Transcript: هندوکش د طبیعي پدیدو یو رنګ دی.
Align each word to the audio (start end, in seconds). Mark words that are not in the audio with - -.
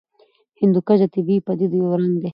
هندوکش 0.61 0.99
د 1.01 1.05
طبیعي 1.15 1.41
پدیدو 1.47 1.77
یو 1.81 1.97
رنګ 2.01 2.15
دی. 2.21 2.29